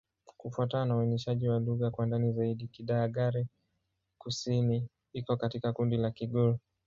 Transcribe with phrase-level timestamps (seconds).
[0.37, 6.57] Kufuatana na uainishaji wa lugha kwa ndani zaidi, Kidagaare-Kusini iko katika kundi la Kigur.